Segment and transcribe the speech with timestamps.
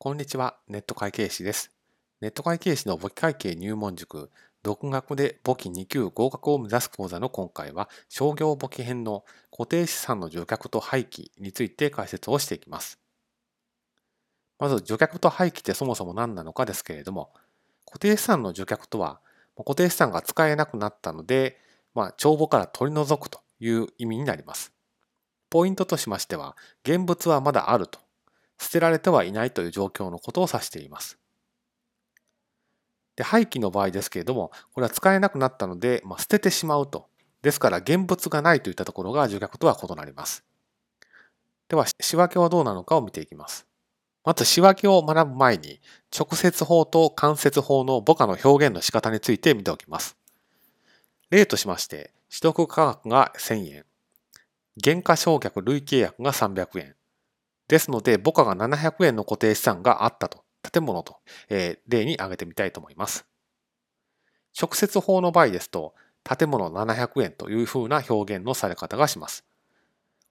[0.00, 1.72] こんにちは、ネット会計士です。
[2.20, 4.30] ネット会計士の簿記会計入門塾、
[4.62, 13.00] 独学で簿記2級合格を目指す講座の今回は、商業簿記編の固定資産の除却と廃棄について解説をしていきます。
[14.60, 17.32] まず、除却と廃棄ってそもそも何なのかですけれども、
[17.84, 19.20] 固定資産の除却とは、
[19.56, 21.58] 固定資産が使えなくなったので、
[21.96, 24.72] まあ、帳簿から取り除くという意味になります。
[25.50, 27.98] ポイントとしましては、現物はまだあると
[28.60, 31.18] 捨てられてはいないという状況のことを指しています。
[33.16, 37.08] で廃棄の場合ですけれども、これは使えなくなったので、まあ、捨ててしまうと。
[37.42, 40.44] ですから、現物がないといったところが除却とは異なります。
[41.68, 43.66] では、仕分けはどうなのかを見ていきます。
[44.24, 45.80] まず、仕分けを学ぶ前に、
[46.16, 50.16] 直接法と間接法の母価の表現の仕方について見ておきます。
[51.30, 53.84] 例としまして、取得価格が1000円、
[54.82, 56.94] 原価償却累計約が300円、
[57.68, 61.18] ですので、母価が700円の固定資産があったと、建物と、
[61.48, 63.26] えー、例に挙げてみたいと思います。
[64.60, 65.94] 直接法の場合ですと、
[66.24, 69.44] 建物700円というふうな表現のされ方がします。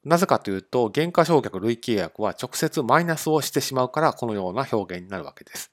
[0.04, 5.72] なぜかというと、原価償却累計約は直接マイナスをしてしまうからこのような表現になるわけです。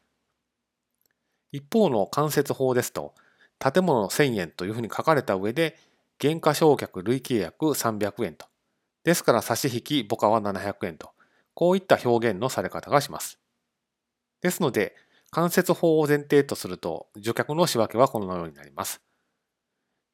[1.53, 3.15] 一方の間接法ですと、
[3.59, 5.79] 建物1000円というふうに書かれた上で、
[6.21, 8.47] 原価償却累計約300円と。
[9.05, 11.14] ですから差し引き母価は700円と。
[11.55, 13.39] こういった表現のされ方がします。
[14.43, 14.95] ですので、
[15.31, 19.01] 間接法を前提とすると、除却の仕分けはこのようになります。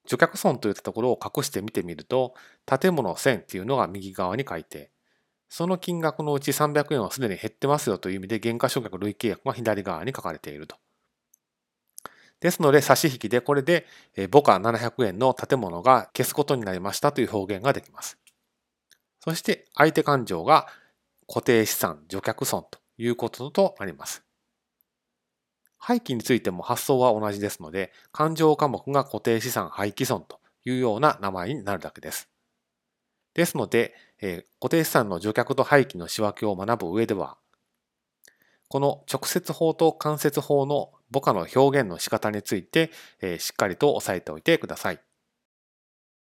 [0.07, 4.91] 除却損といったところを隠して見てみると、建物1000っていうのが右側に書いて、
[5.49, 10.77] その金額のうち300円はすでに減ってますよという意味で、原価償却累計約が左側に書かれていると。
[12.39, 13.85] ですので、差し引きでこれで
[14.33, 18.17] 母価700円の建物が消すことになりましたという表現ができます。
[19.23, 20.69] そして相手勘定が
[21.33, 24.25] 固定資産除却損ということとなります。
[25.79, 32.29] 廃棄についても発想は同じですので、勘定科目が固定資産廃棄損というような名前になるだけです。
[33.33, 37.39] ですので、えー、固定資産の除却と廃棄の仕分けを学ぶ上では、
[38.69, 42.91] この直接法と間接法の母価の表現の仕方について、
[43.21, 45.01] えー、しっかりと押さえておいてください。